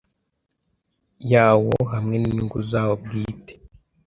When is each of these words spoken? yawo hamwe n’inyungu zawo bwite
yawo 1.31 1.75
hamwe 1.91 2.15
n’inyungu 2.17 2.57
zawo 2.69 2.93
bwite 3.03 3.53